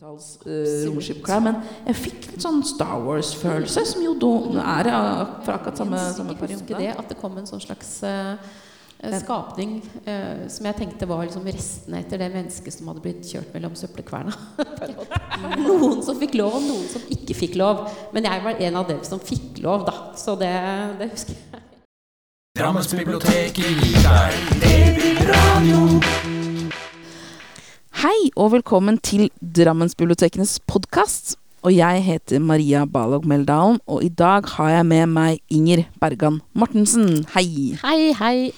[0.00, 5.22] tals uh, romskipklær, men jeg fikk litt sånn Star Wars-følelse, som jo da er uh,
[5.46, 6.82] fra akkurat samme, samme Jeg husker periode.
[6.82, 8.34] det, at det kom en sånn slags eh,
[8.98, 9.76] eh, skapning
[10.08, 13.78] uh, som jeg tenkte var liksom restene etter det mennesket som hadde blitt kjørt mellom
[13.78, 14.34] søppelkverna.
[14.82, 17.86] en noen som fikk lov, og noen som ikke fikk lov.
[18.16, 19.98] Men jeg var en av dem som fikk lov, da.
[20.18, 20.54] Så det,
[20.98, 21.64] det husker jeg.
[22.58, 26.33] Drammensbiblioteket gir deg DB-radio.
[28.04, 31.38] Hei og velkommen til Drammensbibliotekenes podkast.
[31.64, 36.42] Og jeg heter Maria Balog Meldalen, og i dag har jeg med meg Inger Bergan
[36.52, 37.22] Mortensen.
[37.32, 37.78] Hei.
[37.80, 38.50] Hei, hei.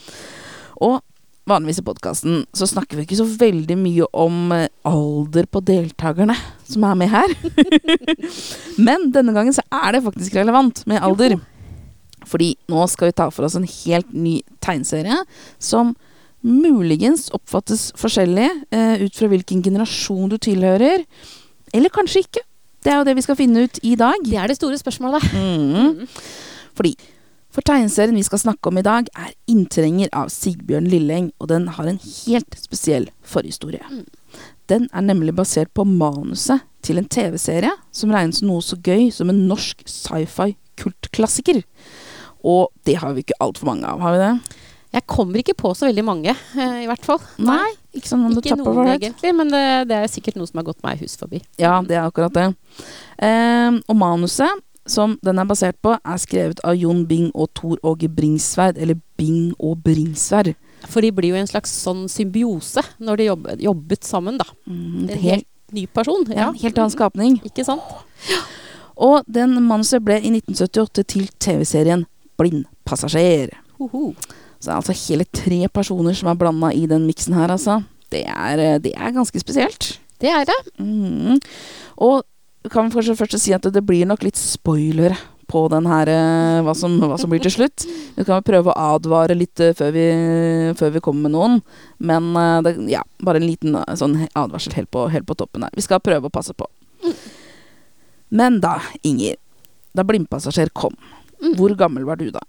[0.83, 0.97] Og
[1.47, 6.35] vanligvis i podkasten så snakker vi ikke så veldig mye om eh, alder på deltakerne
[6.67, 7.37] som er med her.
[8.89, 11.39] Men denne gangen så er det faktisk relevant med alder.
[12.27, 15.23] Fordi nå skal vi ta for oss en helt ny tegneserie
[15.63, 15.95] som
[16.47, 21.05] muligens oppfattes forskjellig eh, ut fra hvilken generasjon du tilhører.
[21.75, 22.45] Eller kanskje ikke.
[22.87, 24.23] Det er jo det vi skal finne ut i dag.
[24.25, 25.27] Det er det store spørsmålet.
[25.35, 26.07] Mhm.
[26.77, 26.95] Fordi
[27.57, 31.69] for tegneserien vi skal snakke om i dag, er 'Inntrenger' av Sigbjørn Lilleng, og den
[31.69, 33.81] har en helt spesiell forhistorie.
[33.91, 34.05] Mm.
[34.69, 39.11] Den er nemlig basert på manuset til en TV-serie som regnes som noe så gøy
[39.11, 41.63] som en norsk sci-fi-kultklassiker.
[42.45, 44.56] Og det har vi ikke altfor mange av, har vi det?
[44.97, 47.21] Jeg kommer ikke på så veldig mange, eh, i hvert fall.
[47.45, 50.81] Nei, ikke sånn Ikke noen, egentlig, men det, det er sikkert noe som har gått
[50.87, 51.43] meg hus forbi.
[51.61, 52.47] Ja, det er akkurat det.
[53.21, 57.77] Ehm, og manuset som den er basert på, er skrevet av Jon Bing og Tor
[57.85, 60.55] Åge Bringsværd, eller Bing og Bringsværd.
[60.87, 64.47] For de blir jo en slags sånn symbiose når de jobbet, jobbet sammen, da.
[64.65, 66.25] Mm, En helt, helt ny person.
[66.31, 67.37] ja, en helt annen skapning.
[67.51, 67.83] Ikke sant?
[68.97, 72.07] Og den manuset ble i 1978 til TV-serien
[72.41, 73.53] Blindpassasjer.
[73.81, 74.15] Hoho.
[74.59, 77.81] Så det er altså hele tre personer som er blanda i den miksen her, altså.
[78.13, 79.99] Det er, eh, det er ganske spesielt.
[80.23, 80.57] Det er det.
[80.81, 81.39] Mm.
[82.07, 82.23] Og
[82.73, 85.15] kan vi kanskje først si at det blir nok litt spoiler
[85.47, 87.85] på den her, eh, hva som, hva som blir til slutt.
[88.17, 90.07] Vi kan jo prøve å advare litt eh, før vi,
[90.79, 91.61] før vi kommer med noen.
[91.99, 92.33] Men
[92.65, 95.75] det, ja, bare en liten sånn advarsel helt på, helt på toppen her.
[95.77, 96.67] Vi skal prøve å passe på.
[98.35, 99.37] Men da, Inger.
[99.95, 100.97] Da Blindpassasjer kom,
[101.37, 101.53] Mm.
[101.59, 102.41] hvor gammel var du da?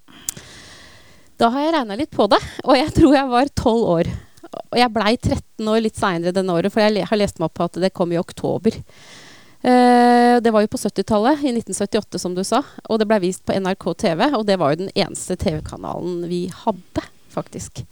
[1.37, 4.09] Da har jeg regna litt på det, og jeg tror jeg var 12 år.
[4.47, 7.57] Og jeg blei 13 år litt seinere denne året, for jeg har lest meg opp
[7.59, 8.77] på at det kom i oktober.
[9.61, 12.63] Eh, det var jo på 70-tallet, i 1978 som du sa.
[12.87, 16.47] Og det blei vist på NRK TV, og det var jo den eneste TV-kanalen vi
[16.63, 17.83] hadde, faktisk.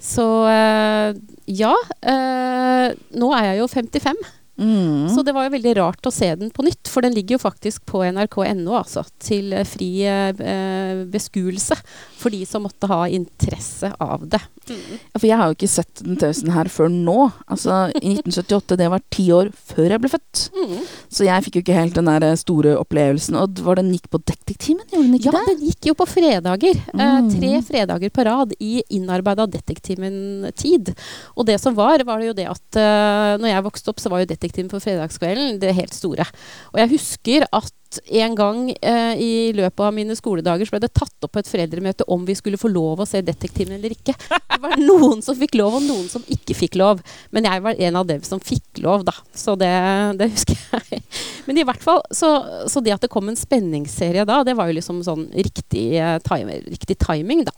[0.00, 1.16] Så eh,
[1.46, 1.72] ja.
[2.00, 2.86] Eh,
[3.20, 4.22] nå er jeg jo 55.
[4.60, 5.08] Mm.
[5.14, 7.42] Så det var jo veldig rart å se den på nytt, for den ligger jo
[7.48, 11.78] faktisk på nrk.no, altså, til eh, fri eh, beskuelse
[12.20, 14.42] for de som måtte ha interesse av det.
[14.70, 17.14] Ja, For jeg har jo ikke sett den TV-en her før nå.
[17.50, 20.42] Altså, I 1978, det var ti år før jeg ble født.
[20.54, 20.74] Mm.
[21.10, 23.38] Så jeg fikk jo ikke helt den der eh, store opplevelsen.
[23.40, 25.56] Og var den gikk på Detektimen, gjorde den ikke Ja, det?
[25.56, 26.76] den gikk jo på fredager.
[26.92, 27.30] Eh, Mm.
[27.32, 30.92] tre fredager på rad i innarbeida Detektimen-tid.
[31.36, 34.12] Og det som var, var det jo det at eh, når jeg vokste opp, så
[34.12, 36.26] var jo Detektimen på fredagskvelden det helt store.
[36.74, 37.74] Og jeg husker at
[38.06, 41.50] en gang eh, i løpet av mine skoledager så ble det tatt opp på et
[41.50, 44.14] foreldremøte om vi skulle få lov å se Detektimen eller ikke.
[44.14, 47.00] Det var noen som fikk lov, og noen som ikke fikk lov.
[47.34, 49.14] Men jeg var en av dem som fikk lov, da.
[49.34, 49.72] Så det,
[50.20, 51.02] det husker jeg.
[51.48, 52.34] Men i hvert fall, så,
[52.70, 56.18] så det at det kom en spenningsserie da, det var jo liksom sånn riktig, eh,
[56.26, 57.56] time, riktig timing, da.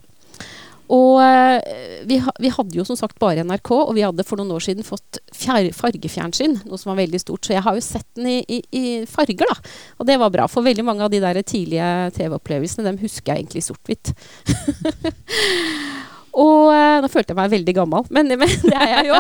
[0.92, 4.52] Og eh, vi, vi hadde jo som sagt bare NRK, og vi hadde for noen
[4.52, 7.46] år siden fått fjer, fargefjernsyn, noe som var veldig stort.
[7.46, 9.74] Så jeg har jo sett den i, i, i farger, da.
[10.02, 11.88] Og det var bra, for veldig mange av de der tidlige
[12.18, 14.12] TV-opplevelsene, dem husker jeg egentlig sort-hvitt.
[16.32, 19.18] Og eh, nå følte jeg meg veldig gammel, men, men det er jeg jo.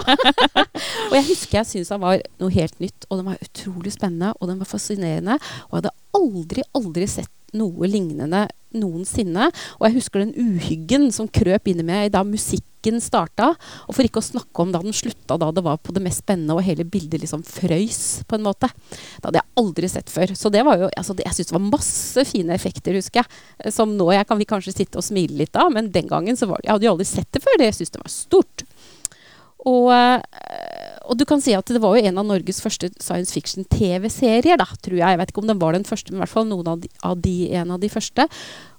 [1.10, 4.32] og jeg husker jeg syntes han var noe helt nytt, og den var utrolig spennende,
[4.40, 5.36] og den var fascinerende.
[5.68, 8.46] Og jeg hadde aldri, aldri sett noe lignende
[8.76, 9.48] noensinne.
[9.78, 13.52] Og jeg husker den uhyggen som krøp inni meg da musikken starta.
[13.86, 16.24] Og for ikke å snakke om da den slutta, da det var på det mest
[16.24, 18.70] spennende, og hele bildet liksom frøys på en måte.
[18.90, 20.34] Det hadde jeg aldri sett før.
[20.38, 23.74] Så det var jo, altså det, jeg syns det var masse fine effekter, husker jeg.
[23.74, 26.50] Som nå jeg kan vi kanskje sitte og smile litt av, men den gangen så
[26.50, 27.60] var det Jeg hadde jo aldri sett det før.
[27.60, 28.66] Det jeg syntes det var stort.
[29.62, 30.22] Og, eh,
[31.06, 34.66] og du kan si at det var jo en av Norges første science fiction-TV-serier, da,
[34.82, 35.14] tror jeg.
[35.14, 36.90] Jeg vet ikke om den var den første, men i hvert fall noen av de,
[37.06, 38.26] av de, en av de første.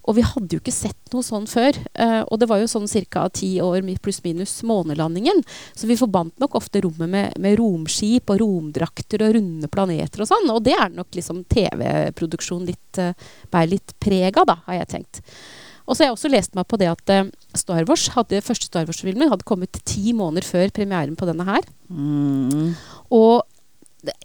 [0.04, 1.78] Og vi hadde jo ikke sett noe sånn før.
[1.94, 3.30] eh, og det var jo sånn ca.
[3.30, 5.44] ti år pluss minus månelandingen.
[5.76, 10.28] Så vi forbandt nok ofte rommet med, med romskip og romdrakter og runde planeter og
[10.28, 10.50] sånn.
[10.52, 15.24] Og det er nok liksom TV-produksjonen litt, uh, litt preg da, har jeg tenkt.
[15.86, 18.66] Og så har jeg også lest meg på det at eh, Star Wars hadde, første
[18.70, 21.62] Star Wars-filmen hadde kommet ti måneder før premieren på denne her.
[21.90, 22.74] Mm.
[23.14, 23.44] Og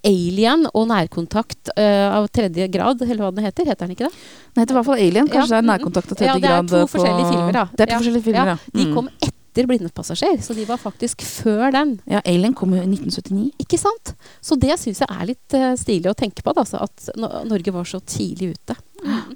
[0.02, 3.69] Alien og nærkontakt uh, av tredje grad, eller hva den heter.
[3.69, 4.14] Heter den ikke det?
[4.56, 5.28] Den heter i hvert fall Alien.
[5.30, 6.69] Kanskje Ja, det er nærkontakt av ja, det er grad.
[6.72, 7.64] to på- forskjellige filmer, da.
[7.70, 8.56] Det er to Ja, forskjellige filmer, ja.
[8.75, 8.94] De Mm.
[8.96, 12.00] kom etter 'Blindepassasjer', så de var faktisk før den.
[12.10, 13.52] ja, Alien kom jo i 1979.
[13.60, 14.14] Ikke sant?
[14.42, 17.28] Så det syns jeg er litt uh, stilig å tenke på, da, altså, at no
[17.44, 18.76] Norge var så tidlig ute.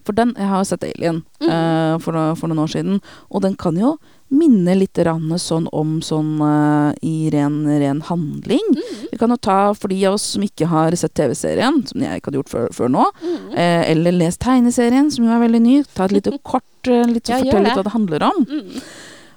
[0.06, 3.54] For den, jeg har jo sett Alien eh, for, for noen år siden, og den
[3.60, 3.96] kan jo
[4.32, 8.64] minne litt sånn om sånn uh, i ren, ren handling.
[8.72, 9.06] Mm.
[9.10, 12.20] Vi kan jo ta, for de av oss som ikke har sett TV-serien, som jeg
[12.20, 13.52] ikke hadde gjort før, før nå, Mm.
[13.52, 17.42] uh, eller lest tegneserien, som jo er veldig ny, ta et lite kort, litt, Ja,
[17.42, 18.44] fortell litt hva det handler om.
[18.48, 18.80] Mm.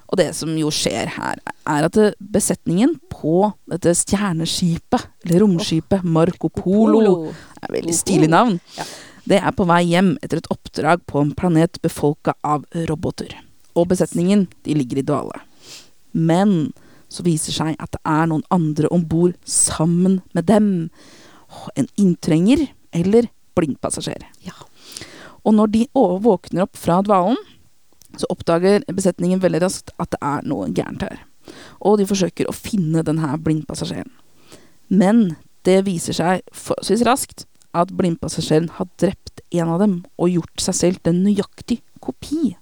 [0.06, 6.48] Og det som jo skjer her, er at besetningen på dette stjerneskipet, eller romskipet Marco
[6.48, 8.60] Polo, er veldig stilig navn.
[8.78, 8.86] Ja.
[9.26, 13.32] Det er på vei hjem etter et oppdrag på en planet befolka av roboter.
[13.74, 15.40] Og besetningen, de ligger i dvale.
[16.14, 16.70] Men
[17.10, 20.68] så viser seg at det er noen andre om bord sammen med dem.
[21.74, 23.26] En inntrenger eller
[23.58, 24.22] blindpassasjer.
[24.46, 24.54] Ja.
[25.42, 27.38] Og når de våkner opp fra dvalen,
[28.16, 31.18] så oppdager besetningen veldig raskt at det er noe gærent her.
[31.82, 34.10] Og de forsøker å finne denne blindpassasjeren.
[34.86, 35.36] Men
[35.66, 37.46] det viser seg forholdsvis raskt
[37.82, 42.52] at blindpassasjeren har drept en av dem og gjort seg selv til en nøyaktig kopi.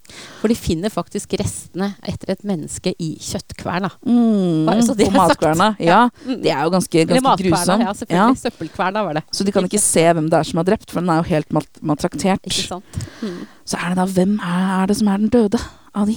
[0.40, 3.90] For de finner faktisk restene etter et menneske i kjøttkverna.
[4.06, 5.42] Mm, Bare så det på er sagt.
[5.42, 5.68] matkverna.
[5.84, 6.38] Ja, Mm.
[6.42, 7.82] det er jo ganske, ganske grusomt.
[7.84, 8.38] ja, selvfølgelig.
[8.44, 9.24] Søppelkverna var det.
[9.32, 11.28] Så de kan ikke se hvem det er som har drept, for den er jo
[11.34, 12.40] helt mat maltraktert.
[12.46, 12.84] Ikke sant?
[13.22, 13.46] Mm.
[13.66, 15.60] Så er det da hvem er, er det som er den døde
[15.94, 16.16] av de?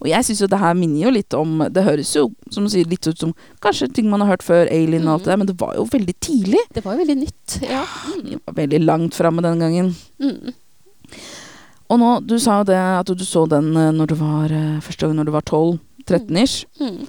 [0.00, 2.70] Og jeg syns jo det her minner jo litt om Det høres jo som du
[2.70, 5.40] sier, litt ut som kanskje ting man har hørt før, Alien og alt det der,
[5.42, 6.60] men det var jo veldig tidlig.
[6.74, 7.58] Det var jo veldig nytt.
[7.66, 7.82] Ja.
[8.14, 8.22] Mm.
[8.30, 9.94] Det var veldig langt framme den gangen.
[10.22, 10.54] Mm.
[11.88, 14.80] Og nå, du sa jo det at du så den eh, når du var eh,
[14.84, 16.66] første gang når du var 12-13 ish.
[16.82, 17.06] Mm.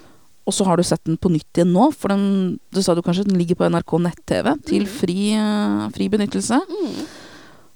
[0.50, 3.04] Og så har du sett den på nytt igjen nå, for den, du sa du
[3.06, 4.94] kanskje den ligger på NRK nett-TV til Mhm.
[5.02, 6.58] fri, eh, fri benyttelse.
[6.66, 7.04] Mm.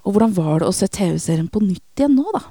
[0.06, 2.42] Og hvordan var det å se TV-serien på nytt igjen nå, da?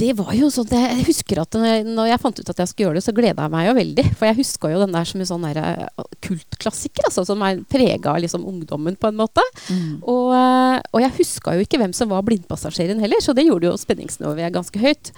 [0.00, 2.98] Det var jo sånn Jeg husker at når- jeg fant ut at jeg skulle gjøre
[2.98, 4.04] det, så gleda jeg meg jo veldig.
[4.16, 5.88] For jeg huska jo den der som en sånn eh,
[6.24, 9.44] kultklassiker, altså, som er prega av liksom, ungdommen, på en måte.
[10.02, 13.68] Og, eh, og jeg huska jo ikke hvem som var blindpassasjeren heller, så det gjorde
[13.68, 15.12] jo spenningsnivået ganske høyt.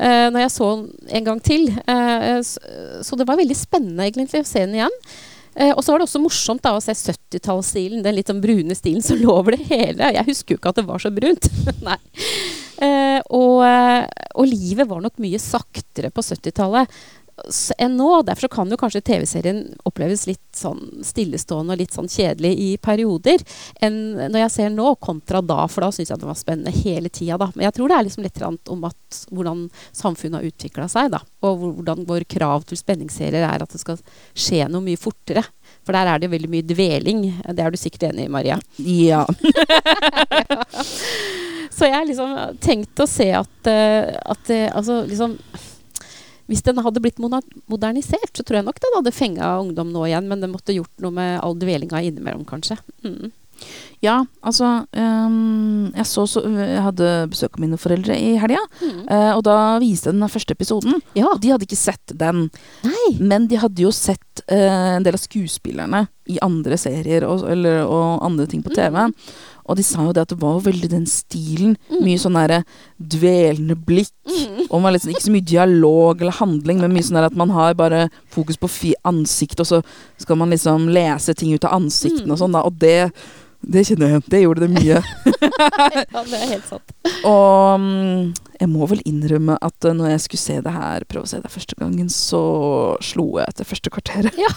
[0.00, 1.70] Uh, når jeg så den en gang til.
[1.88, 2.60] Uh, så,
[3.02, 5.00] så det var veldig spennende egentlig å se den igjen.
[5.56, 8.76] Uh, og så var det også morsomt da, å se 70-tallsstilen, den litt sånn brune
[8.76, 10.12] stilen som lå over det hele.
[10.18, 11.48] Jeg husker jo ikke at det var så brunt.
[11.88, 11.96] Nei.
[12.82, 14.02] Eh, og, eh,
[14.34, 16.90] og livet var nok mye saktere på 70-tallet
[17.78, 18.22] enn nå.
[18.26, 23.42] Derfor kan jo kanskje TV-serien oppleves litt sånn stillestående og litt sånn kjedelig i perioder
[23.84, 25.66] enn når jeg ser nå, kontra da.
[25.70, 27.38] For da syns jeg det var spennende hele tida.
[27.40, 27.50] Da.
[27.54, 31.12] Men jeg tror det er liksom litt om at hvordan samfunnet har utvikla seg.
[31.14, 31.22] Da.
[31.46, 34.00] Og hvordan våre krav til spenningsserier er at det skal
[34.32, 35.44] skje noe mye fortere.
[35.86, 37.26] For der er det jo veldig mye dveling.
[37.52, 38.60] Det er du sikkert enig i, Maria.
[38.80, 39.26] Ja.
[41.76, 42.34] Så jeg liksom
[42.64, 45.38] tenkte å se at, eh, at eh, altså liksom
[46.46, 50.28] Hvis den hadde blitt modernisert, så tror jeg nok den hadde fenga ungdom nå igjen.
[50.30, 52.76] Men den måtte gjort noe med all dvelinga innimellom, kanskje.
[53.02, 53.32] Mm.
[54.04, 59.02] ja, altså um, jeg, så, så, jeg hadde besøk av mine foreldre i helga, Mm.
[59.10, 61.00] Uh, og da viste den første episoden.
[61.18, 61.32] Ja.
[61.40, 62.46] De hadde ikke sett den,
[62.86, 63.08] Nei.
[63.18, 67.82] men de hadde jo sett uh, en del av skuespillerne i andre serier og, eller,
[67.90, 69.08] og andre ting på TV.
[69.08, 69.14] Mm.
[69.68, 71.76] Og de sa jo det at det var jo veldig den stilen.
[71.90, 72.02] Mm.
[72.06, 72.60] Mye sånn derre
[72.98, 74.12] dvelende blikk.
[74.30, 74.66] Mm.
[74.70, 77.74] Og man liksom, ikke så mye dialog eller handling, men mye sånn at man har
[77.78, 79.82] bare fokus på ansiktet, ansikt, og så
[80.22, 82.32] skal man liksom lese ting ut av ansiktene Mm.
[82.32, 82.62] og sånn, da.
[82.66, 83.12] Og det,
[83.62, 84.22] det kjenner jeg.
[84.30, 85.00] Det gjorde det mye.
[86.12, 86.94] ja, det er helt sant.
[87.26, 91.26] Og mm, jeg må vel innrømme at eh, når jeg skulle se det her, prøve
[91.26, 92.42] å se det første gangen, så
[93.04, 94.38] slo jeg etter første kvarteret.
[94.40, 94.52] Ja.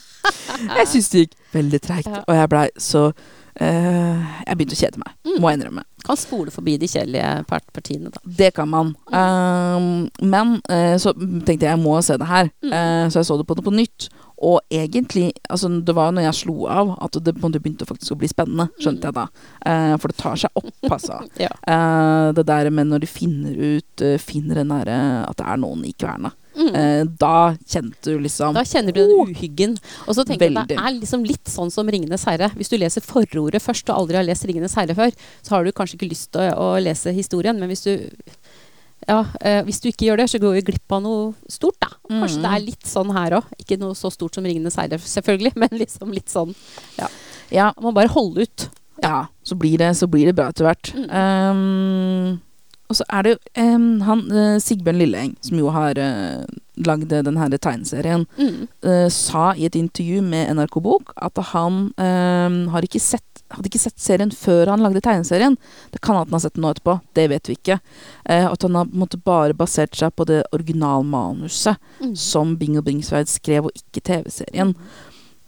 [0.80, 2.22] jeg syns det gikk veldig treigt, Ja.
[2.26, 3.10] og jeg blei så
[3.60, 5.40] Jeg begynte å kjede meg, Mm.
[5.42, 5.82] må jeg innrømme.
[6.06, 8.20] Kan spole forbi de kjedelige part partiene, da.
[8.24, 8.94] Det kan man.
[9.12, 12.72] Um, men uh, så tenkte jeg jeg må se det her, Mm.
[12.72, 14.08] Uh, så jeg så det på det på nytt.
[14.40, 18.18] Og egentlig, altså det var jo når jeg slo av at det begynte faktisk å
[18.22, 19.26] bli spennende, skjønte jeg da.
[19.68, 21.18] Eh, for det tar seg opp, altså.
[21.36, 21.50] Ja.
[21.68, 24.96] Eh, det der med når de finner ut eh, Finner den derre
[25.28, 26.32] at det er noen i kverna.
[26.70, 26.78] Mm.
[26.80, 27.34] Eh, da
[27.66, 29.76] kjente du liksom Da kjenner du den uhyggen.
[30.06, 32.52] Og så tenker jeg at Det er liksom litt sånn som 'Ringenes herre'.
[32.56, 35.12] Hvis du leser forordet først og aldri har lest 'Ringenes herre' før,
[35.42, 37.58] så har du kanskje ikke lyst til å, å lese historien.
[37.58, 38.10] Men hvis du
[39.08, 41.78] ja, eh, hvis du ikke gjør det, så går vi glipp av noe stort.
[41.80, 41.88] da.
[42.08, 42.42] Kanskje Mm.
[42.42, 43.44] det er litt sånn her òg.
[43.58, 46.54] Ikke noe så stort som 'Ringenes herre', selvfølgelig, men liksom litt sånn.
[47.50, 48.68] Ja, Man må bare holde ut.
[49.02, 50.92] ja så, blir det, så blir det bra etter hvert.
[50.94, 51.10] Mm.
[51.10, 52.40] Um,
[52.90, 56.42] og så er det jo um, han uh, Sigbjørn Lilleeng, som jo har uh,
[56.82, 58.66] lagd den her tegneserien, Mm.
[58.84, 63.68] uh, sa i et intervju med NRK Bok at han eh, har ikke sett, hadde
[63.68, 65.56] ikke sett serien før han lagde tegneserien.
[65.92, 67.76] Det kan at han har sett den nå etterpå, det vet vi ikke.
[68.24, 72.16] Eh, at han har måte bare basert seg på det originalmanuset Mm.
[72.16, 74.74] som Bing og Bringsværd skrev, og ikke TV-serien.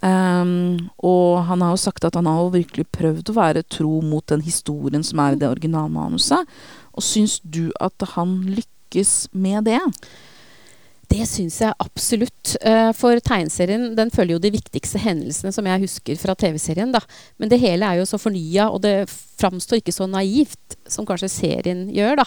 [0.03, 4.27] Um, og han har jo sagt at han har virkelig prøvd å være tro mot
[4.27, 6.43] den historien som er i det originalmanuset.
[6.93, 9.81] Og syns du at han lykkes med det?
[11.13, 12.55] Det syns jeg absolutt.
[12.65, 16.93] Eh, For tegneserien den følger jo de viktigste hendelsene som jeg husker fra TV-serien.
[16.93, 17.01] da.
[17.39, 21.29] Men det hele er jo så fornya, og det framstår ikke så naivt som kanskje
[21.29, 22.23] serien gjør.
[22.23, 22.25] da.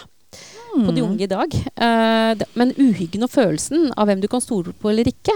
[0.76, 1.10] På de Mm.
[1.10, 1.54] unge i dag.
[1.54, 5.32] Eh, men uhyggen og følelsen av hvem du kan stole på eller ikke,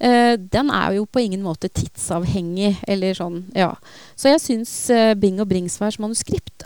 [0.00, 2.76] eh, den er jo på ingen måte tidsavhengig.
[2.88, 3.74] eller sånn, ja.
[4.16, 6.64] Så jeg syns eh, Bing og Bringsværs manuskript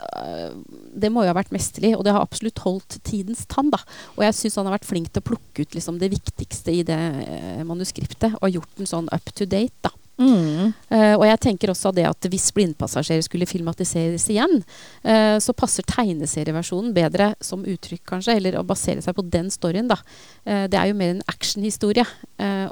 [0.95, 3.69] det må jo ha vært mesterlig, og det har absolutt holdt tidens tann.
[3.69, 3.77] da.
[4.17, 6.83] Og jeg syns han har vært flink til å plukke ut liksom, det viktigste i
[6.83, 9.73] det manuskriptet, og gjort den sånn up to date.
[9.83, 9.89] da.
[10.15, 10.71] Mm.
[10.87, 14.61] Uh, og jeg tenker også det at hvis Blindpassasjerer skulle filmatiseres igjen,
[15.03, 19.89] uh, så passer tegneserieversjonen bedre som uttrykk, kanskje, eller å basere seg på den storyen.
[19.91, 19.99] da.
[20.47, 22.05] Uh, det er jo mer en actionhistorie,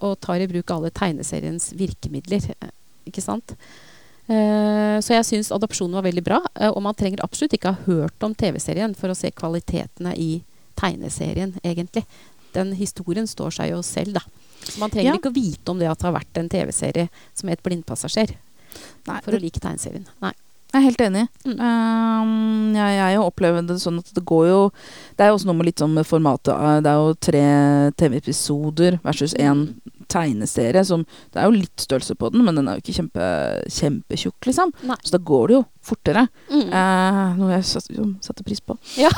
[0.03, 2.43] og tar i bruk alle tegneseriens virkemidler.
[3.07, 3.55] ikke sant?
[4.27, 8.35] Så jeg syns adopsjonen var veldig bra, og man trenger absolutt ikke ha hørt om
[8.35, 10.43] TV-serien for å se kvalitetene i
[10.79, 12.03] tegneserien, egentlig.
[12.55, 14.42] Den historien står seg jo selv, da.
[14.63, 15.17] Så man trenger Ja.
[15.19, 18.35] ikke å vite om det at det har vært en TV-serie som het Blindpassasjer,
[19.07, 20.05] Nei, for å like tegneserien.
[20.21, 20.31] Nei.
[20.73, 21.27] Jeg er helt enig.
[21.45, 21.59] Mm.
[21.61, 24.71] Um, jeg, jeg opplever det sånn at det går jo
[25.15, 26.49] Det er jo også noe med litt sånn med formatet.
[26.49, 27.43] uh, Det er jo tre
[28.01, 29.73] TV-episoder versus én Mm.
[30.11, 30.83] Tegneserie.
[30.87, 33.27] Som, det er jo litt størrelse på den, men den er jo ikke kjempe,
[33.71, 34.73] kjempetjukk, liksom.
[34.89, 34.97] Nei.
[35.03, 36.25] Så da går det jo fortere.
[36.51, 36.67] Mm.
[36.71, 37.89] Eh, noe jeg satt,
[38.23, 38.77] satte pris på.
[38.99, 39.11] Ja.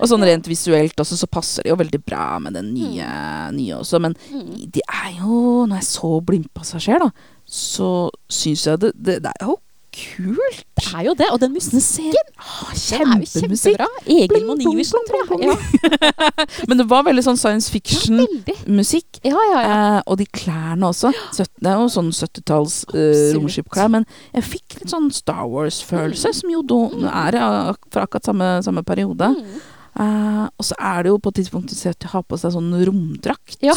[0.00, 3.08] og sånn rent visuelt også, så passer det jo veldig bra med den nye,
[3.56, 4.00] nye også.
[4.04, 4.70] Men Mm.
[4.72, 7.10] de er jo Når jeg så Blindpassasjer, da,
[7.44, 9.56] så syns jeg det, det, det er jo
[9.94, 10.62] kult.
[10.74, 13.82] Det er jo det, og den musikken ah, er Kjempemusikk.
[14.04, 15.54] Egil Bling, Monn blong, Iversen, blong, tror jeg.
[15.54, 19.20] Ja, Men det var veldig sånn science fiction-musikk.
[19.24, 19.74] Ja, ja, ja.
[19.74, 21.12] Eh, og de klærne også.
[21.36, 23.92] Det er jo sånn 70-talls eh, romskipklær.
[23.94, 26.80] Men jeg fikk litt sånn Star Wars-følelse, som jo da
[27.24, 29.30] er ak fra akkurat samme, samme periode.
[29.34, 29.62] Mm.
[29.94, 32.38] Eh, og så er det jo på et tidspunkt du ser at de har på
[32.40, 33.60] seg sånn romdrakt.
[33.62, 33.76] Ja.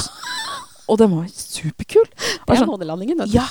[0.88, 2.08] Og den var superkul.
[2.08, 3.38] Det er er sånn, månelandingen, vet du.
[3.38, 3.46] ja,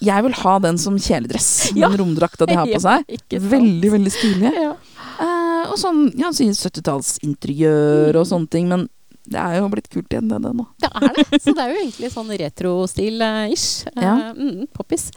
[0.00, 1.50] jeg vil ha den som kjeledress.
[1.80, 1.88] Ja.
[1.92, 3.04] Den romdrakta de har på seg.
[3.30, 3.40] Ja.
[3.52, 4.52] Veldig, veldig stilig.
[4.56, 4.72] Ja.
[5.20, 8.68] Eh, og sånn ja, sier 70-tallsinteriør og sånne ting.
[8.70, 8.88] Men
[9.30, 10.66] det er jo blitt kult igjen, det, det nå.
[10.82, 11.40] Det er det.
[11.44, 13.68] Så det er jo egentlig sånn retrostil-ish.
[14.00, 14.14] Ja.
[14.34, 15.10] mm, poppis.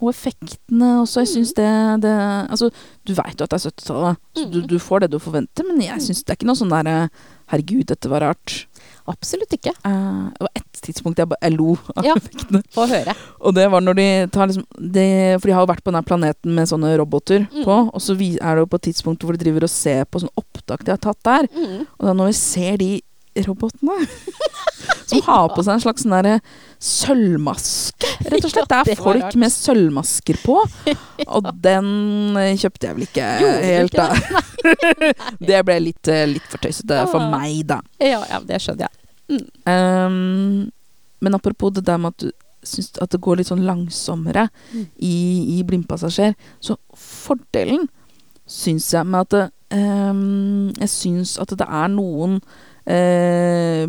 [0.00, 1.24] Og effektene også.
[1.24, 1.68] Jeg syns det,
[2.04, 2.12] det
[2.48, 2.70] Altså,
[3.04, 4.66] du veit jo at det er 70-tallet, så du, Mm.
[4.70, 6.94] du får det du forventer, men jeg syns det er ikke noe sånn derre
[7.50, 8.60] Herregud, dette var rart.
[9.10, 9.72] Absolutt ikke.
[9.84, 12.14] Uh, det var ett tidspunkt jeg, bare, lo av Ja.
[12.16, 12.62] effektene.
[12.74, 13.14] Få høre.
[13.40, 15.06] Og det var når de tar liksom de,
[15.40, 17.64] For de har jo vært på denne planeten med sånne roboter Mm.
[17.64, 20.20] på, og så er det jo på et tidspunkt hvor de driver og ser på
[20.22, 21.48] sånn opptak de har tatt der.
[21.56, 21.86] Mm.
[21.98, 22.90] Og da når vi ser de
[23.46, 23.94] robotene
[25.06, 26.40] som har på seg en slags sånn derre
[26.82, 28.72] sølvmaske, rett og slett.
[28.86, 30.56] Det er folk med sølvmasker på,
[31.34, 33.28] og den eh, kjøpte jeg vel ikke
[33.64, 34.08] helt da.
[35.50, 37.30] Det ble litt, eh, litt for tøysete for Ah.
[37.32, 37.80] meg, da.
[38.00, 38.96] Ja, ja, det skjønner jeg.
[39.66, 40.70] Um,
[41.20, 42.30] men apropos det der med at du
[42.64, 44.86] syns at det går litt sånn langsommere Mm.
[44.98, 45.14] i,
[45.58, 47.88] i Blindpassasjer, så fordelen
[48.46, 49.44] syns jeg med at det,
[49.78, 52.40] um, Jeg syns at det er noen
[52.90, 53.86] uh,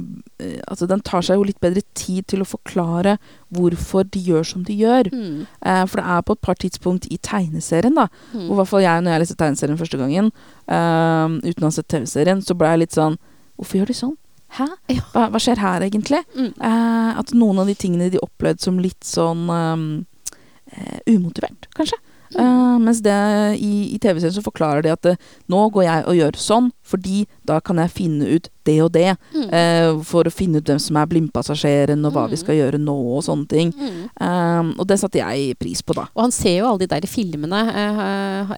[0.70, 3.18] Altså den tar seg jo litt bedre tid til å forklare
[3.54, 5.10] hvorfor de gjør som de gjør.
[5.14, 5.44] Mm.
[5.66, 8.48] Uh, for det er på et par tidspunkt i tegneserien, da, Mm.
[8.48, 10.32] og i hvert fall jeg, når jeg leste tegneserien første gangen,
[10.70, 13.18] uh, uten å ha sett TV-serien, så ble jeg litt sånn
[13.60, 14.16] Hvorfor gjør de sånn?
[14.58, 14.68] Hæ?
[14.92, 15.02] Ja.
[15.14, 16.24] Hva, hva skjer her, egentlig?
[16.36, 16.52] Mm.
[16.60, 22.00] Eh, at noen av de tingene de opplevde som litt sånn eh, umotivert, kanskje.
[22.40, 23.12] Eh, mens det
[23.60, 25.18] i, i TV-serien så forklarer de at eh,
[25.52, 29.18] nå går jeg og gjør sånn, fordi da kan jeg finne ut det og det.
[29.36, 29.50] Mm.
[29.52, 32.44] eh, for å finne ut hvem som er blindpassasjeren, og hva vi Mm.
[32.46, 33.74] skal gjøre nå, og sånne ting.
[33.76, 34.72] Mm.
[34.80, 36.06] Og det satte jeg pris på, da.
[36.16, 37.66] Og han ser jo alle de der filmene.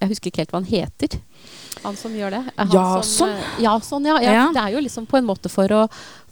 [0.02, 1.18] jeg husker ikke helt hva han heter.
[1.84, 2.42] Han som gjør det.
[2.56, 3.04] Han Jason?
[3.04, 4.34] som, eh, Jason, ja, ja.
[4.34, 4.46] Ja.
[4.54, 5.84] Det er jo liksom på en måte for å,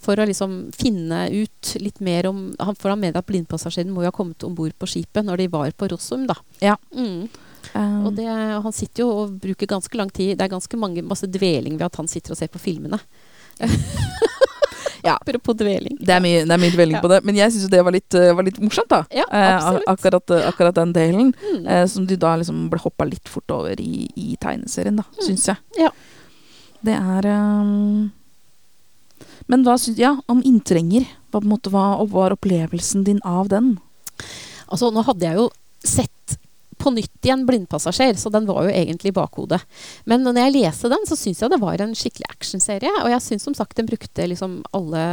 [0.01, 4.05] for å liksom finne ut litt mer om han, For han mener at blindpassasjeren må
[4.05, 6.37] jo ha kommet om bord på skipet når de var på Rossum, da.
[6.61, 6.77] Ja.
[6.95, 7.27] Mm.
[7.73, 8.05] Um.
[8.07, 10.37] Og det, han sitter jo og bruker ganske lang tid.
[10.37, 12.99] Det er ganske mange, masse dveling ved at han sitter og ser på filmene.
[15.03, 15.15] Ja.
[15.17, 15.97] Apropos dveling.
[15.99, 17.01] det er mye, det er mye dveling Ja.
[17.01, 19.03] på det, men jeg syns jo det var litt, eh, var litt morsomt, da.
[19.11, 19.83] Ja, Eh, absolutt.
[19.87, 21.33] ak- akkurat, akkurat den delen.
[21.53, 21.67] Mm.
[21.67, 25.25] Eh, som de da liksom ble hoppa litt fort over i, i tegneserien, da, Mm.
[25.27, 25.57] syns jeg.
[25.77, 25.89] Ja.
[26.83, 28.11] Det er um...
[29.47, 31.05] Men hva syns Ja, om inntrenger.
[31.31, 33.79] Hva, på en måte, hva var opplevelsen din av den?
[34.71, 35.49] Altså, nå hadde jeg jo
[35.83, 36.20] sett
[36.81, 39.61] på nytt igjen 'Blindpassasjer', så den var jo egentlig i bakhodet.
[40.09, 42.91] Men når jeg leste den, så syns jeg det var en skikkelig actionserie.
[43.03, 45.03] Og jeg syns som sagt den brukte liksom alle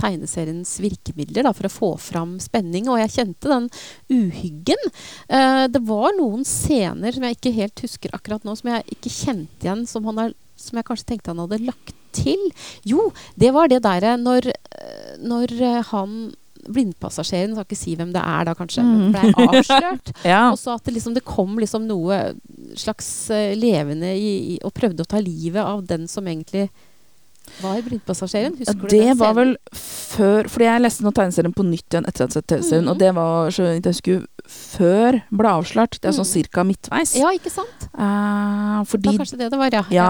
[0.00, 2.88] tegneseriens virkemidler da, for å få fram spenning.
[2.90, 3.70] Og jeg kjente den
[4.10, 4.90] uhyggen.
[5.28, 9.14] Eh, det var noen scener som jeg ikke helt husker akkurat nå, som jeg ikke
[9.14, 12.50] kjente igjen, som, har, som jeg kanskje tenkte han hadde lagt til.
[12.86, 16.20] Jo, det var det derre når, eh, når eh, han
[16.68, 19.12] blindpassasjeren, skal ikke si hvem det er da, kanskje, Mm.
[19.14, 20.12] ble avslørt.
[20.32, 20.50] Ja.
[20.50, 22.34] Og så at det, liksom, det kom liksom noe
[22.78, 26.68] slags uh, levende i, i, og prøvde å ta livet av den som egentlig
[27.60, 28.54] var blindpassasjeren.
[28.54, 31.88] Ja, Husker du det Det var vel før Fordi jeg leste nå tegneserien på nytt
[31.96, 35.98] igjen etter at jeg TV-serien, og det var så jeg husker før ble avslørt.
[35.98, 36.30] Det er sånn mm.
[36.32, 37.16] cirka midtveis.
[37.18, 37.88] Ja, ikke sant?
[37.94, 39.84] Eh, Det var kanskje det det var, ja.
[39.94, 40.08] Ja.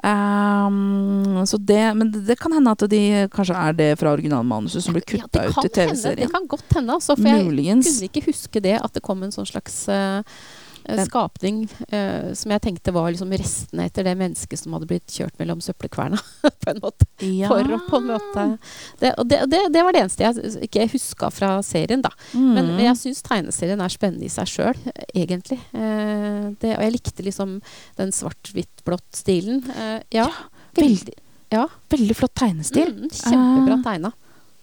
[0.00, 3.02] Så det Men det, kan hende at de
[3.32, 6.24] kanskje er det fra originalmanuset som ble kutta ja, ut i TV-serien.
[6.24, 7.16] Det kan godt hende, altså.
[7.18, 10.22] For jeg kunne ikke huske det, at det kom en sånn slags eh,
[10.98, 15.06] eh, skapning eh, som jeg tenkte var liksom restene etter det mennesket som hadde blitt
[15.14, 16.18] kjørt mellom søppelkverna.
[16.62, 17.06] på en måte.
[17.24, 17.48] Ja.
[17.50, 18.44] For å på en måte
[19.00, 22.10] det, Og det, det, det var det eneste jeg ikke huska fra serien, da.
[22.34, 22.74] Men, Mm.
[22.76, 24.78] men jeg syns tegneserien er spennende i seg sjøl,
[25.14, 25.58] egentlig.
[25.72, 27.56] Eh, det, og jeg likte liksom
[27.98, 29.62] den svart-hvitt-blått-stilen.
[29.70, 30.26] Eh, ja.
[30.76, 31.14] veldig,
[31.52, 31.66] ja.
[31.90, 32.92] veldig flott tegnestil.
[32.94, 33.82] Mm, kjempebra Ah.
[33.84, 34.12] tegna.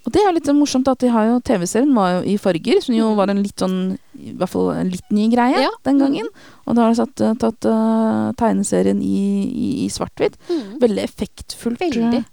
[0.08, 2.96] Og det er litt morsomt at de har jo TV-serien var jo i farger, som
[2.96, 3.16] jo Mm.
[3.18, 5.70] var en litt sånn I hvert fall en litt ny greie Ja.
[5.84, 6.28] den gangen.
[6.66, 10.38] Og da har de satt, eh, tatt uh, tegneserien i, i, i svart-hvitt.
[10.50, 10.80] Mm.
[10.80, 11.78] Veldig effektfullt.
[11.84, 12.24] Veldig.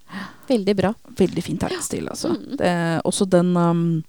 [0.48, 0.94] Veldig bra.
[1.18, 2.30] Veldig fin tegnestil, altså.
[2.38, 2.56] Mm.
[2.56, 4.04] Det også den um,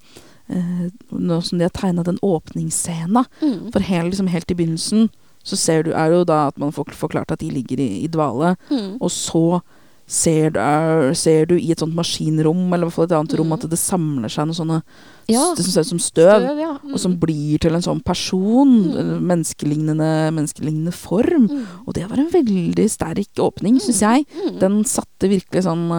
[0.48, 3.72] eh, Nå som de har tegna den åpningsscena, Mm.
[3.74, 5.10] for helt, liksom helt i begynnelsen,
[5.44, 8.08] så ser du, er jo da at man får forklart at de ligger i, i
[8.08, 8.56] dvale.
[8.72, 8.98] Mm.
[9.02, 9.62] Og så
[10.08, 13.34] ser du, er, ser du i et sånt maskinrom, eller i hvert fall et annet
[13.40, 13.54] rom, Mm.
[13.58, 14.84] at det samler seg noe sånne
[15.28, 15.56] Ja.
[15.58, 16.44] Det som ser ut som støv.
[16.46, 16.78] Støv, ja.
[16.84, 16.94] Mm.
[16.94, 18.94] Og som blir til en sånn person.
[18.94, 19.22] Mm.
[19.26, 21.48] Menneskelignende, menneskelignende form.
[21.50, 21.66] Mm.
[21.88, 24.26] Og det var en veldig sterk åpning, syns jeg.
[24.38, 24.60] Mm.
[24.60, 25.90] Den satte virkelig sånn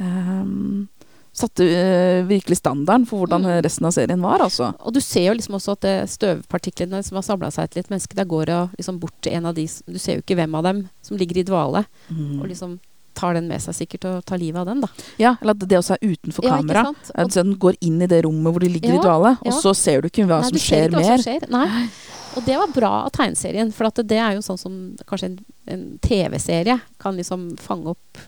[0.00, 0.88] um,
[1.32, 3.62] Satte uh, virkelig standarden for hvordan Mm.
[3.64, 4.74] resten av serien var, altså.
[4.84, 7.88] Og du ser jo liksom også at det støvpartiklene som har samla seg til et
[7.88, 10.54] menneske, der går og liksom bort til en av de Du ser jo ikke hvem
[10.54, 12.42] av dem som ligger i dvale, Mm.
[12.42, 12.80] og liksom
[13.22, 14.88] tar den med seg sikkert og tar livet av den, da.
[15.22, 16.84] Ja, eller at det også er utenfor Ja, kamera.
[17.14, 19.72] At den går inn i det rommet hvor de ligger Ja, i dvale, og så
[19.78, 21.22] ser du ikke hva Nei, som skjer mer.
[21.22, 21.46] skjer.
[21.54, 21.86] Nei.
[22.32, 25.82] Og det var bra av tegneserien, for det er jo sånn som kanskje en, en
[26.00, 28.22] TV-serie kan liksom fange opp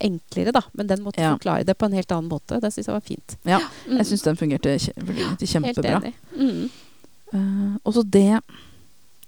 [0.00, 0.62] enklere, da.
[0.78, 1.34] Men den måtte Ja.
[1.36, 2.60] forklare det på en helt annen måte.
[2.62, 3.36] Det syns jeg var fint.
[3.44, 3.96] Ja, Mm.
[3.98, 6.00] jeg syns den fungerte kje fungerte Helt kjempebra.
[6.00, 6.14] enig.
[6.38, 6.70] Mm.
[7.34, 8.40] Uh, og så det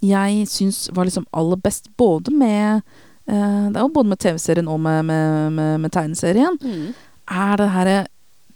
[0.01, 2.83] jeg syns var liksom aller best, både med eh,
[3.31, 6.95] Det er jo både med TV-serien og med, med, med, med tegneserien, Mm.
[7.31, 7.91] er det her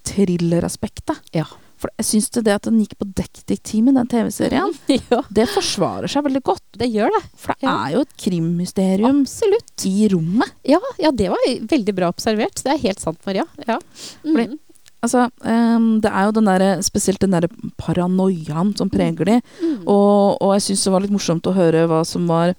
[0.04, 1.20] thrilleraspektet.
[1.34, 1.44] Ja.
[1.80, 4.72] For jeg syns det, det at den gikk på Detektimen, den TV-serien,
[5.12, 6.62] ja, det forsvarer seg veldig godt.
[6.80, 7.22] det gjør det.
[7.37, 7.74] For det Ja.
[7.87, 9.84] er jo et krimmysterium Absolutt.
[9.90, 10.54] i rommet.
[10.64, 11.42] Ja, ja, det var
[11.74, 12.62] veldig bra observert.
[12.64, 13.44] Det er helt sant, Maria.
[13.66, 13.78] Ja.
[14.22, 14.58] Fordi- Mm.
[15.04, 17.44] Altså, um, det er jo den der, spesielt den der
[17.76, 19.34] paranoiaen som preger de.
[19.60, 19.82] Mm.
[19.87, 22.54] Og, og jeg syns det var litt morsomt å høre hva som var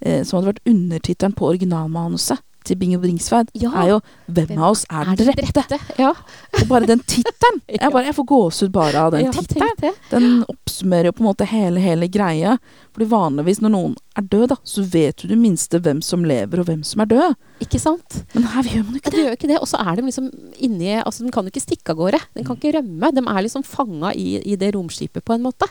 [0.00, 3.50] eh, Som hadde vært undertittelen på originalmanuset til Bingo Bringsværd.
[3.54, 3.70] Ja.
[3.74, 6.12] Er jo 'Hvem av oss er er drepte?' Ja.
[6.60, 7.60] Og bare den tittelen!
[7.70, 9.94] Jeg, jeg får gåsehud bare av den ja, tittelen.
[10.10, 12.58] Den oppsummerer jo på en måte hele, hele greia.
[12.92, 16.60] Fordi vanligvis når noen er død, da, så vet du det minste hvem som lever
[16.60, 17.36] og hvem som er død.
[17.60, 18.24] Ikke sant?
[18.34, 19.32] Men her gjør man jo ikke det det.
[19.38, 19.60] ikke det.
[19.60, 22.20] Og så er de liksom inni Altså, de kan jo ikke stikke av gårde.
[22.34, 23.12] De kan ikke rømme.
[23.14, 25.70] De er liksom fanga i, i det romskipet på en måte.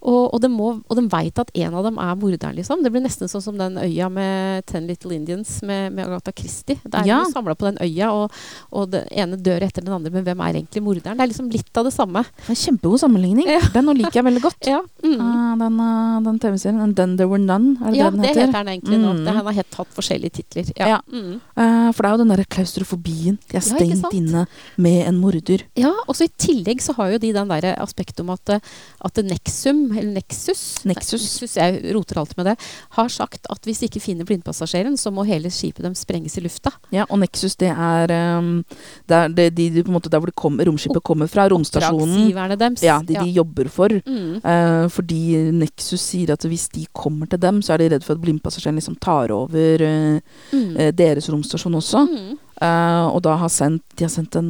[0.00, 2.82] Og, og, de må, og de veit at en av dem er morderen, liksom.
[2.84, 6.78] Det blir nesten sånn som den øya med Ten Little Indians med, med Agatha Christie.
[6.86, 7.20] Der Ja.
[7.20, 8.30] er de samla på den øya, og,
[8.72, 11.18] og det ene dør etter den andre, men hvem er egentlig morderen?
[11.18, 12.22] Det er liksom litt av det samme.
[12.46, 13.46] Det er kjempegod sammenligning.
[13.50, 13.60] Ja.
[13.74, 14.60] Den liker jeg veldig godt.
[14.68, 15.16] Ja, mm.
[15.18, 16.94] Uh, den, ah, den TV-serien.
[16.94, 18.40] Then There Were None, er det ja det Ja, det heter?
[18.46, 19.12] heter den egentlig nå.
[19.16, 19.24] Mm.
[19.24, 20.72] Det, han har helt hatt forskjellige titler.
[20.76, 20.88] Ja.
[20.88, 20.98] Ja.
[21.10, 21.40] Mm.
[21.56, 23.38] Uh, for det er jo den derre klaustrofobien.
[23.50, 25.64] De er stengt inne med en morder.
[25.78, 29.22] Ja, og så i tillegg så har jo de den der aspektet om at, at
[29.24, 31.22] Nexum, eller Nexus Nexus.
[31.40, 32.56] Nexus jeg roter alltid med det.
[32.96, 36.44] Har sagt at hvis de ikke finner blindpassasjeren, så må hele skipet dem sprenges i
[36.44, 36.72] lufta.
[36.94, 38.64] Ja, og Nexus, det er, um,
[39.08, 41.48] det er det, de, måte der hvor kommer, romskipet kommer fra.
[41.48, 42.28] Romstasjonen.
[42.58, 42.82] Deres.
[42.82, 43.92] Ja, de de jobber for.
[44.06, 44.40] Mm.
[44.44, 48.16] Uh, fordi Nexus sier at hvis de kommer til dem, så er de redd for
[48.18, 50.20] at blindpassasjeren liksom tar over uh,
[50.52, 50.76] Mm.
[50.76, 52.04] eh, deres romstasjon også.
[52.08, 52.36] Mm.
[52.58, 54.48] Uh, og da har sendt, de har sendt en,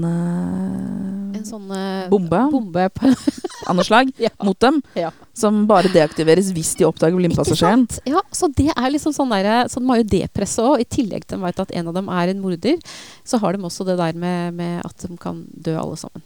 [1.38, 2.40] En sånn uh, Bombe?
[2.53, 3.12] bombe på,
[3.70, 3.83] av
[4.18, 4.31] ja.
[4.44, 5.11] mot dem, Ja.
[5.37, 7.87] som bare deaktiveres hvis de oppdager blindpassasjeren.
[8.09, 10.81] Ja, så det er liksom sånn der, Så de har jo det presset òg.
[10.83, 12.79] I tillegg til de vet at en av dem er en morder,
[13.24, 16.22] så har de også det der med, med at de kan dø alle sammen.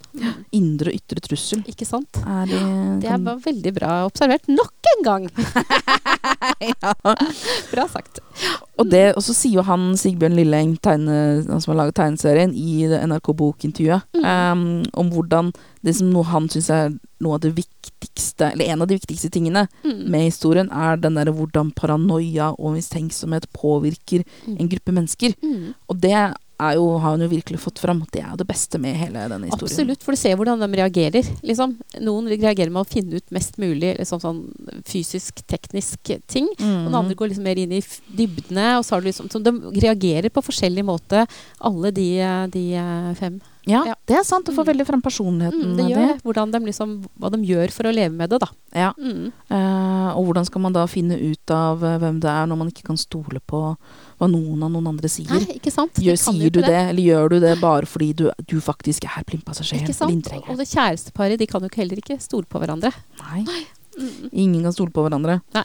[0.52, 1.64] Indre og ytre trussel.
[1.68, 2.16] Ikke sant?
[2.24, 2.62] Er det,
[3.02, 4.48] Det er bare veldig bra observert.
[4.48, 5.28] Nok en gang!
[6.72, 6.94] ja.
[7.72, 8.20] Bra sagt.
[8.80, 11.16] Og, det, og så sier jo han Sigbjørn Lilleng, tegne,
[11.48, 14.24] han som har laget tegneserien, i det NRK Bokintervjuet Mm.
[14.24, 14.62] um,
[15.02, 15.50] om hvordan
[15.84, 19.30] det som noe han syns er noe av det viktigste, eller en av de viktigste
[19.34, 20.08] tingene Mm.
[20.10, 24.56] med historien, er den derre hvordan paranoia og mistenksomhet påvirker Mm.
[24.60, 25.34] en gruppe mennesker.
[25.42, 25.74] Mm.
[25.88, 26.16] Og det
[26.76, 28.04] jo, har han jo virkelig fått fram.
[28.12, 29.66] Det er jo det beste med hele denne historien.
[29.66, 31.26] Absolutt, for du ser hvordan de reagerer.
[31.42, 31.76] Liksom.
[32.00, 34.42] Noen reagerer med å finne ut mest mulig liksom sånn
[34.86, 36.46] fysisk, teknisk ting.
[36.60, 37.80] Og den andre går liksom mer inn i
[38.14, 38.78] dybdene.
[38.78, 39.50] Og så har du liksom, så de
[39.82, 41.26] reagerer på forskjellig måte,
[41.60, 43.40] alle de, eh, de eh, fem.
[43.66, 43.94] Ja, Ja.
[44.06, 44.44] det er sant.
[44.46, 44.70] Du får Mm.
[44.74, 45.62] veldig frem personligheten.
[45.62, 46.20] Mm, det gjør.
[46.22, 48.46] Hvordan de liksom, hva de gjør for å leve med det, da.
[48.74, 48.92] Ja.
[48.98, 49.32] Mm.
[49.50, 52.68] Eh, og hvordan skal man da finne ut av eh, hvem det er, når man
[52.72, 53.76] ikke kan stole på
[54.18, 55.30] hva noen av noen andre sier?
[55.30, 55.94] Nei, ikke sant?
[55.94, 56.66] Gjør, sier du det.
[56.66, 59.82] det, eller gjør du det bare fordi du, du faktisk er blindpassasjer?
[59.82, 60.32] Ikke sant?
[60.48, 62.92] Og det kjæresteparet de kan jo heller ikke stole på hverandre.
[63.20, 63.44] Nei,
[63.92, 64.30] Mm.
[64.32, 65.42] ingen kan stole på hverandre.
[65.54, 65.64] Nei.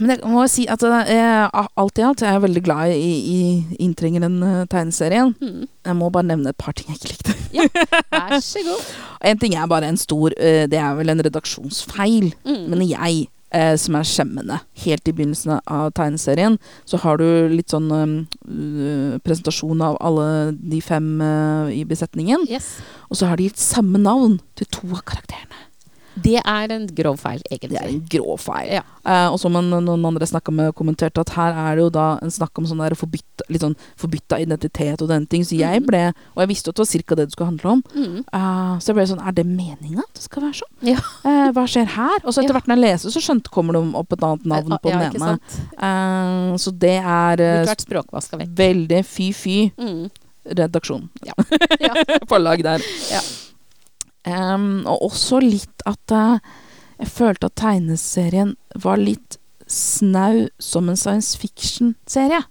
[0.00, 3.10] Men jeg må jo si at jeg, alt i alt jeg er veldig glad i,
[3.20, 5.34] i Inntrengeren eh, tegneserien.
[5.40, 5.66] Mm.
[5.86, 7.36] Jeg må bare nevne et par ting jeg ikke likte.
[7.54, 7.66] Ja,
[8.12, 8.94] Vær så god.
[9.30, 12.32] En ting er bare en stor eh, Det er vel en redaksjonsfeil.
[12.46, 12.64] Mm.
[12.72, 17.72] Men jeg, eh, som er skjemmende Helt i begynnelsen av tegneserien, så har du litt
[17.74, 22.46] sånn eh, presentasjon av alle de fem uh, i besetningen.
[22.50, 22.78] Yes.
[23.10, 25.59] Og så har de gitt samme navn til to av karakterene.
[26.30, 27.74] Det er en grov feil, egentlig.
[27.74, 28.70] Det er en grov feil.
[28.78, 28.82] Ja.
[29.04, 32.06] Eh, og som en, noen andre snakka med, kommenterte at her er det jo da
[32.22, 35.42] en snakk om sånn der forbytta, litt sånn forbytta identitet og den ting.
[35.44, 35.86] Så jeg Mhm.
[35.90, 36.02] ble
[36.36, 37.82] Og jeg visste jo at det var cirka det det skulle handle om.
[37.94, 38.18] Mm.
[38.32, 40.74] Eh, så jeg ble sånn Er det meninga at det skal være sånn?
[40.82, 40.98] Ja.
[41.24, 42.18] Eh, hva skjer her?
[42.24, 44.78] Og så etter hvert når jeg leser, så skjønte kommer det opp et annet navn
[44.78, 45.38] på den ene.
[45.78, 47.36] Eh, så det er
[48.38, 48.54] vekk.
[48.54, 50.10] veldig fy-fy Mm.
[50.46, 51.08] redaksjon.
[51.24, 51.34] Ja.
[52.28, 52.80] Forlag der.
[53.10, 53.20] Ja.
[54.28, 56.38] Em, og også litt at eh,
[57.00, 58.54] jeg følte at tegneserien
[58.84, 59.38] var litt
[59.70, 62.42] snau som en science fiction-serie.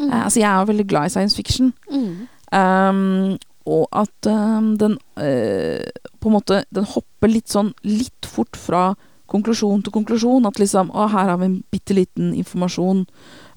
[0.00, 0.08] Mm.
[0.08, 1.72] Uh, altså, jeg er jo veldig glad i science fiction.
[1.90, 2.26] Mm.
[2.54, 5.86] Um, og at um, den uh,
[6.20, 8.92] på en måte Den hopper litt sånn litt fort fra
[9.30, 10.48] konklusjon til konklusjon.
[10.48, 13.04] At liksom Å, her har vi en bitte liten informasjon.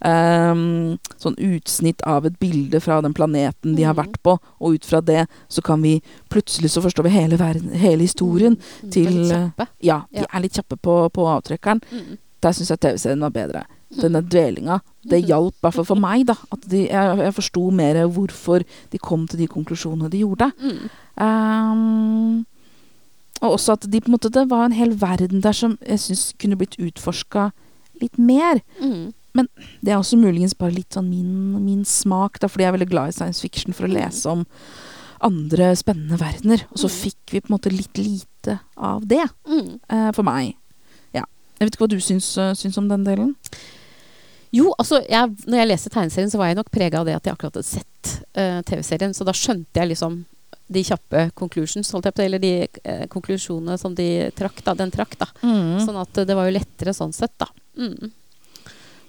[0.06, 4.04] Um, sånn utsnitt av et bilde fra den planeten de har Mhm.
[4.06, 4.38] vært på.
[4.62, 8.58] Og ut fra det så kan vi Plutselig så forstår vi hele, verden, hele historien.
[8.84, 8.92] Mm.
[8.92, 9.68] til, kjappe.
[9.82, 11.82] Ja, de er litt kjappe på, på avtrekkeren.
[11.92, 12.18] Mm.
[12.42, 13.64] Der syns jeg TV-serien var bedre.
[13.96, 14.02] Mm.
[14.02, 14.82] Denne dvelinga.
[15.08, 15.28] Det Mhm.
[15.28, 16.36] hjalp i hvert fall for meg, da.
[16.52, 20.52] At de, jeg, jeg forsto mer hvorfor de kom til de konklusjonene de gjorde.
[20.62, 20.90] Mm.
[21.18, 22.46] Um,
[23.42, 26.58] og også at de måte Det var en hel verden der som jeg syns kunne
[26.58, 27.52] blitt utforska
[28.02, 28.62] litt mer.
[28.82, 29.14] Mm.
[29.46, 32.90] Det er også muligens bare litt sånn min, min smak, da, fordi jeg er veldig
[32.90, 33.98] glad i science fiction for å Mm.
[34.02, 34.46] lese om
[35.22, 36.64] andre spennende verdener.
[36.72, 36.98] Og så Mm.
[37.04, 39.80] fikk vi på en måte litt lite av det, Mm.
[39.90, 40.56] Uh, for meg.
[41.14, 41.24] Ja.
[41.60, 43.36] Jeg vet ikke hva du syns, uh, syns om den delen?
[44.54, 47.24] Jo, altså, jeg, når jeg leste tegneserien, så var jeg nok prega av det at
[47.24, 49.14] jeg akkurat hadde sett uh, TV-serien.
[49.14, 50.26] Så da skjønte jeg liksom
[50.70, 54.92] de kjappe conclusions, holdt jeg på, eller de eh, konklusjonene som de trakk, da, den
[54.92, 55.18] trakk.
[55.18, 55.26] da.
[55.42, 55.80] Mm.
[55.86, 57.48] Sånn at det var jo lettere sånn sett, da.
[57.78, 58.12] Mm.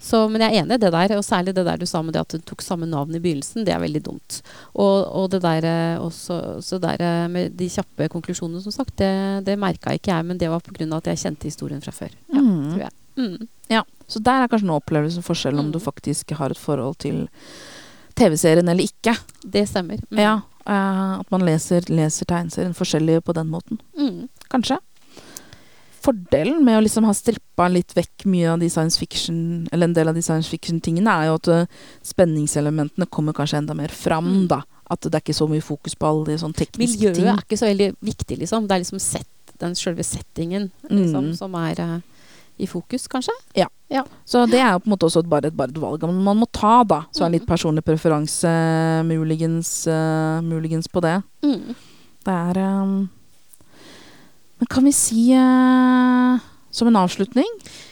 [0.00, 2.14] Så, men jeg er enig i det der, og særlig det der du sa med
[2.14, 3.64] det at du tok samme navn i begynnelsen.
[3.66, 4.42] Det er veldig dumt.
[4.74, 8.94] Og, og det der, eh, også, så der eh, med de kjappe konklusjonene, som sagt,
[8.96, 10.86] det, det merka ikke jeg, men det var pga.
[10.96, 12.10] at jeg kjente historien fra før.
[12.32, 12.70] Ja, Mm.
[12.72, 12.92] tror jeg.
[13.18, 13.48] Mm.
[13.68, 15.72] Ja, så der er kanskje en opplevelse forskjell om Mm.
[15.72, 17.28] du faktisk har et forhold til
[18.14, 19.16] TV-serien eller ikke.
[19.44, 19.98] Det stemmer.
[20.10, 20.18] Mm.
[20.18, 23.80] Ja, eh, At man leser, leser tegneserien forskjellig på den måten.
[23.98, 24.28] Mm.
[24.50, 24.78] Kanskje.
[26.08, 29.92] Fordelen med å liksom ha strippa litt vekk mye av de science fiction Eller en
[29.96, 31.66] del av de science fiction-tingene, er jo at eh,
[32.02, 34.48] spenningselementene kommer kanskje enda mer fram, Mm.
[34.48, 34.62] da.
[34.90, 37.26] At det er ikke så mye fokus på alle de sånn tekniske Miljøet ting.
[37.28, 38.66] er ikke så veldig viktig, liksom.
[38.66, 39.28] Det er liksom sett,
[39.60, 41.36] den selve settingen liksom, Mm.
[41.36, 42.00] som er uh,
[42.58, 43.34] i fokus, kanskje.
[43.54, 43.66] Ja.
[44.26, 46.38] Så det er jo på en måte også et- bare et, bare et valg man
[46.38, 47.02] må ta, da.
[47.12, 47.54] Så er litt Mm.
[47.54, 51.22] personlig preferanse muligens, uh, muligens på det.
[51.42, 51.74] Mm.
[52.24, 53.08] Det er ehm,
[54.58, 56.38] Men kan vi si uh,
[56.70, 57.46] som en avslutning?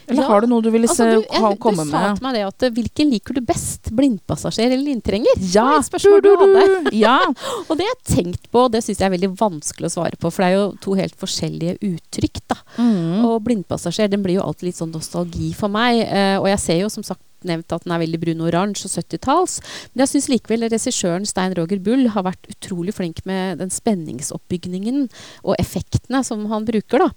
[0.07, 2.43] Eller Ja, har du noe du ville Altså, du, komme du sa til meg det
[2.47, 3.91] at eh, hvilken liker du best?
[3.97, 5.41] Blindpassasjer eller inntrenger?
[5.41, 5.67] Ja!
[5.77, 6.65] Det spørsmål du hadde.
[7.07, 7.19] Ja.
[7.67, 10.21] Og det har jeg tenkt på, og det syns jeg er veldig vanskelig å svare
[10.21, 10.31] på.
[10.31, 12.61] For det er jo to helt forskjellige uttrykk, da.
[12.79, 13.25] Mm.
[13.27, 16.05] Og blindpassasjer den blir jo alltid litt sånn nostalgi for meg.
[16.07, 19.57] Eh, og jeg ser jo som sagt nevnt at den er veldig brun-oransje og 70-talls.
[19.93, 25.07] Men jeg syns likevel regissøren Stein Roger Bull har vært utrolig flink med den spenningsoppbygningen
[25.45, 27.07] og effektene som han bruker.
[27.07, 27.11] da.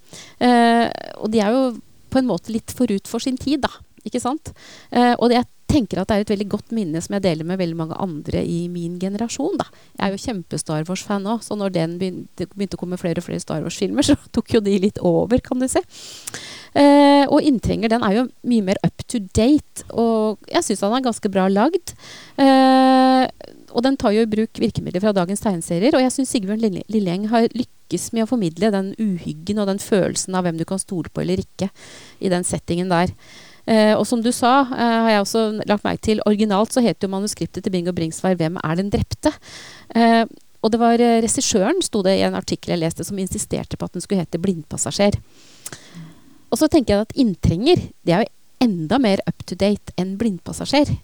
[0.46, 0.88] Eh,
[1.20, 1.64] og de er jo
[2.10, 3.72] på en måte litt forut for sin tid, da.
[4.08, 4.54] Ikke sant?
[4.92, 7.48] Eh, og det, jeg tenker at det er et veldig godt minne som jeg deler
[7.48, 9.58] med veldig mange andre i min generasjon.
[9.60, 9.68] da.
[9.98, 13.28] Jeg er jo kjempe-Star Wars-fan òg, så når den begynte, begynte å komme flere og
[13.28, 15.84] flere Star Wars-filmer, så tok jo de litt over, kan du se.
[16.78, 20.98] Eh, og 'Inntrenger' den er jo mye mer up to date, og jeg syns han
[20.98, 21.96] er ganske bra lagd.
[22.38, 23.26] Eh,
[23.74, 27.28] og den tar jo i bruk virkemidler fra dagens tegneserier, og jeg syns Sigbjørn Lilleng
[27.30, 31.12] har lykkes med å formidle den uhyggen og den følelsen av hvem du kan stole
[31.14, 31.70] på eller ikke
[32.22, 33.14] i den settingen der.
[33.70, 37.06] Eh, og som du sa, eh, har jeg også lagt merke til, originalt så heter
[37.06, 39.34] jo manuskriptet til Bingo Bringsvær 'Hvem er den drepte?'
[39.96, 40.26] Eh,
[40.62, 43.86] og det var eh, regissøren, sto det i en artikkel jeg leste, som insisterte på
[43.86, 45.20] at den skulle hete 'Blindpassasjer'.
[46.52, 50.18] Og så tenker jeg at 'Inntrenger' det er jo enda mer up to date enn
[50.18, 50.98] 'Blindpassasjer'.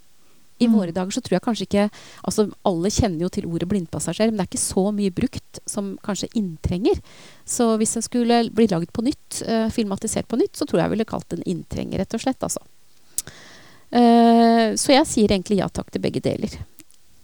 [0.60, 0.76] I Mm.
[0.78, 1.90] våre dager så tror jeg kanskje ikke
[2.24, 5.98] Altså alle kjenner jo til ordet blindpassasjer, men det er ikke så mye brukt som
[6.02, 7.02] kanskje inntrenger.
[7.46, 10.86] Så hvis den skulle bli lagd på nytt, uh, filmatisert på nytt, så tror jeg
[10.86, 12.42] jeg ville kalt den inntrenger, rett og slett.
[12.42, 12.64] Altså.
[13.92, 16.56] Uh, så jeg sier egentlig ja takk til begge deler.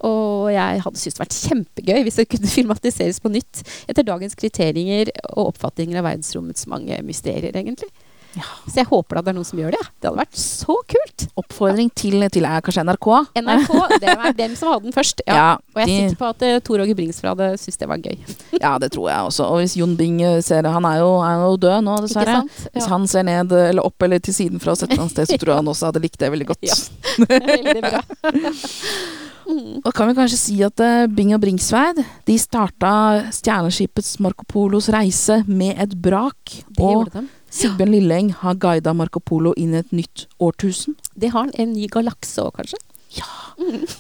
[0.08, 4.36] Og jeg hadde syntes det vært kjempegøy hvis det kunne filmatiseres på nytt etter dagens
[4.36, 7.92] kriterier og oppfatninger av verdensrommets mange mysterier, egentlig.
[8.38, 8.46] Ja.
[8.68, 9.82] Så jeg håper da det er noen som gjør det.
[10.00, 11.26] Det hadde vært så kult!
[11.42, 13.08] Oppfordring til, til er kanskje NRK.
[13.42, 15.20] NRK, det var dem som hadde den først.
[15.28, 15.36] Ja.
[15.36, 17.98] Ja, Og jeg er de- sikker på at uh, Tor Åge Bringsfrad syntes det var
[18.00, 18.16] gøy.
[18.62, 19.48] ja, det tror jeg også.
[19.52, 22.08] Og hvis Jon Bing eh, ser det Han er jo, er jo død nå, Ikke
[22.08, 22.38] dessverre.
[22.76, 25.18] Hvis han ser ned eh, eller opp eller til siden fra oss et eller annet
[25.18, 26.64] sted, så tror jeg han også hadde likt det veldig godt.
[26.72, 26.80] Ja.
[27.52, 28.02] Veldig bra.
[29.84, 31.98] Og kan vi kanskje si at eh, Bing og Bringsværd
[32.30, 32.92] de starta
[33.36, 36.54] stjerneskipets Marco Polos reise med et brak.
[36.72, 37.10] Det og.
[37.52, 40.96] Sigbjørn Lilleng har guida Marco Polo inn i et nytt årtusen.
[41.20, 41.52] Det har han.
[41.60, 42.80] En ny galakse òg, kanskje.
[43.12, 43.28] Ja!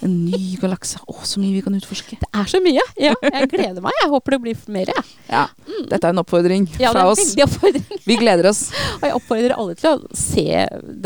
[0.05, 1.01] En ny galakse.
[1.03, 2.15] Å, så mye vi kan utforske.
[2.21, 2.83] Det er så mye!
[3.01, 3.95] Ja, jeg gleder meg.
[3.99, 4.91] Jeg håper det blir mer.
[4.95, 5.03] Jeg.
[5.27, 5.41] Ja,
[5.91, 7.33] Dette er en oppfordring Ja, det fra oss.
[7.43, 7.83] oppfordring.
[8.07, 8.61] Vi gleder oss.
[9.01, 10.45] Og jeg oppfordrer alle til å se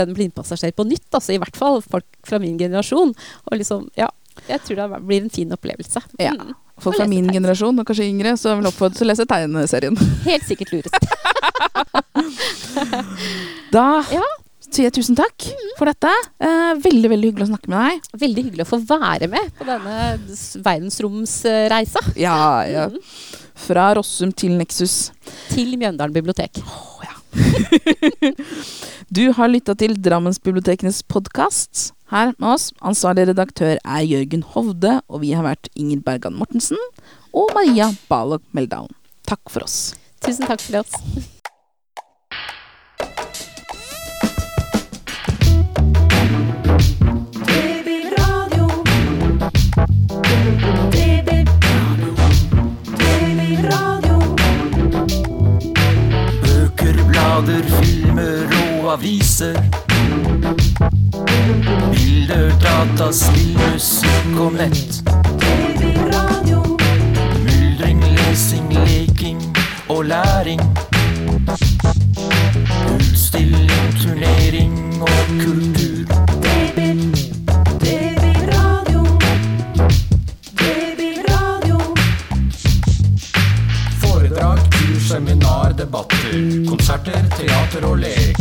[0.01, 1.07] den blindpassasjer på nytt.
[1.17, 3.15] Altså, I hvert fall folk fra min generasjon.
[3.49, 4.11] Og liksom, ja,
[4.51, 6.05] jeg tror det blir en fin opplevelse.
[6.21, 6.35] Ja.
[6.37, 6.53] Mm.
[6.83, 7.39] Folk fra min tegn.
[7.39, 9.95] generasjon, og kanskje yngre, så vil jeg oppfordre til å lese tegneserien.
[10.27, 10.97] Helt sikkert lurest.
[13.75, 14.25] Da Ja.
[14.65, 15.45] sier jeg tusen takk
[15.79, 16.09] for dette.
[16.43, 18.09] Eh, veldig, veldig hyggelig å snakke med deg.
[18.25, 19.95] Veldig hyggelig å få være med på denne
[20.65, 22.89] verdensromsreisa Ja, ja.
[23.55, 25.11] Fra Rossum til Nexus.
[25.53, 26.59] til Mjøndalen bibliotek.
[29.15, 31.91] Du har lytta til Drammensbibliotekenes podkast.
[32.09, 36.79] Her med oss, ansvarlig redaktør er Jørgen Hovde, og vi har vært Inger Bergan Mortensen
[37.31, 38.91] og Maria Balog Meldalen.
[39.29, 39.93] Takk for oss.
[40.25, 41.31] Tusen takk for oss.
[58.95, 59.55] Aviser.
[61.91, 65.01] Bilder, data, spill, musikk og nett.
[65.41, 66.61] Babyradio.
[67.43, 69.41] Myldring, lesing, leking
[69.89, 70.61] og læring.
[72.95, 75.84] Utstilling, turnering og kultur.
[86.85, 88.37] Konserter, teater og lek.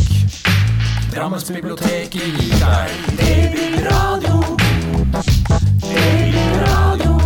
[1.15, 4.43] Drammensbiblioteket gir deg Babyradio.
[5.81, 7.24] Babyradio.